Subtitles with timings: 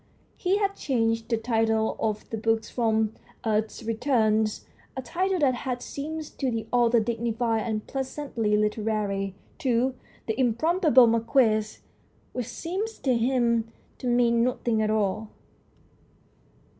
[0.35, 3.13] He had changed the title of the book from
[3.45, 4.65] "Earth's Returns
[4.97, 9.93] "a title that had seemed to the author dignified and pleasantly literary to"
[10.27, 11.77] The Improbable Marquis,"
[12.33, 15.29] which seemed to him to mean nothing at all.